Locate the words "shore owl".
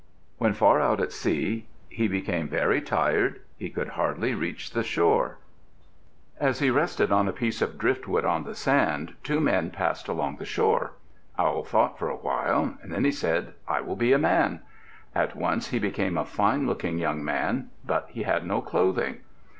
10.45-11.63